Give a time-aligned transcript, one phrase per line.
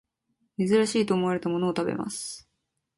[0.57, 2.49] 珍しいと思われたものを食べます